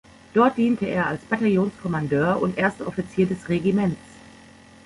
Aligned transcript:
Dort 0.33 0.57
diente 0.57 0.87
er 0.87 1.05
als 1.05 1.21
Bataillonskommandeur 1.25 2.41
und 2.41 2.57
Erster 2.57 2.87
Offizier 2.87 3.27
des 3.27 3.47
Regiments. 3.49 4.01